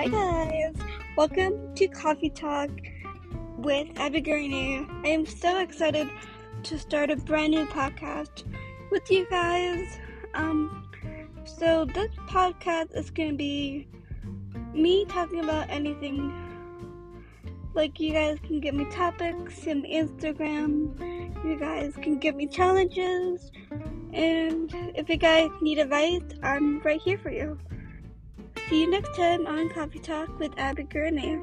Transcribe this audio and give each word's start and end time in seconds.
Hi 0.00 0.08
guys, 0.08 0.76
welcome 1.14 1.74
to 1.74 1.86
Coffee 1.86 2.30
Talk 2.30 2.70
with 3.58 3.86
Abigail. 3.96 4.86
I 5.04 5.08
am 5.08 5.26
so 5.26 5.58
excited 5.58 6.08
to 6.62 6.78
start 6.78 7.10
a 7.10 7.16
brand 7.16 7.50
new 7.50 7.66
podcast 7.66 8.44
with 8.90 9.10
you 9.10 9.26
guys. 9.28 9.98
Um, 10.32 10.88
so 11.44 11.84
this 11.84 12.08
podcast 12.26 12.96
is 12.96 13.10
gonna 13.10 13.34
be 13.34 13.88
me 14.72 15.04
talking 15.04 15.40
about 15.40 15.68
anything. 15.68 16.32
Like 17.74 18.00
you 18.00 18.14
guys 18.14 18.38
can 18.42 18.58
give 18.58 18.74
me 18.74 18.86
topics 18.86 19.66
in 19.66 19.82
Instagram. 19.82 20.98
You 21.44 21.58
guys 21.58 21.92
can 21.96 22.18
give 22.18 22.36
me 22.36 22.46
challenges, 22.46 23.52
and 24.14 24.74
if 24.94 25.10
you 25.10 25.18
guys 25.18 25.50
need 25.60 25.78
advice, 25.78 26.22
I'm 26.42 26.80
right 26.80 27.02
here 27.02 27.18
for 27.18 27.30
you. 27.30 27.58
See 28.70 28.82
you 28.82 28.86
next 28.88 29.16
time 29.16 29.48
on 29.48 29.68
Coffee 29.70 29.98
Talk 29.98 30.38
with 30.38 30.56
Abby 30.56 30.84
Gurney. 30.84 31.40